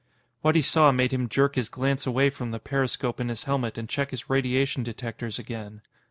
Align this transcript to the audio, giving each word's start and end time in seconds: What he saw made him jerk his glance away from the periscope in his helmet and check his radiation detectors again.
What 0.41 0.55
he 0.55 0.63
saw 0.63 0.91
made 0.91 1.13
him 1.13 1.29
jerk 1.29 1.53
his 1.53 1.69
glance 1.69 2.07
away 2.07 2.31
from 2.31 2.49
the 2.49 2.57
periscope 2.57 3.19
in 3.19 3.29
his 3.29 3.43
helmet 3.43 3.77
and 3.77 3.87
check 3.87 4.09
his 4.09 4.31
radiation 4.31 4.81
detectors 4.81 5.37
again. 5.37 5.83